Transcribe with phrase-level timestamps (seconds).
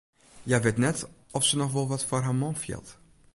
[0.45, 0.97] Hja wit net
[1.37, 2.89] oft se noch wol wat foar har man fielt.